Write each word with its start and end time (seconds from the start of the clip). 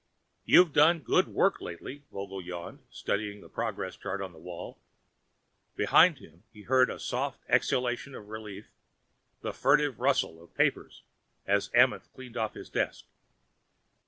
"You've 0.45 0.73
done 0.73 1.01
good 1.01 1.27
work 1.27 1.61
lately." 1.61 2.01
Vogel 2.11 2.41
yawned, 2.41 2.79
studying 2.89 3.39
the 3.41 3.49
progress 3.49 3.95
chart 3.95 4.19
on 4.19 4.33
the 4.33 4.39
wall. 4.39 4.79
Behind 5.75 6.17
him 6.17 6.41
he 6.51 6.63
heard 6.63 6.89
a 6.89 6.99
soft 6.99 7.39
exhalation 7.47 8.15
of 8.15 8.27
relief, 8.29 8.71
the 9.41 9.53
furtive 9.53 9.99
rustle 9.99 10.41
of 10.43 10.55
papers 10.55 11.03
as 11.45 11.69
Amenth 11.75 12.11
cleaned 12.13 12.35
off 12.35 12.55
his 12.55 12.71
desk. 12.71 13.05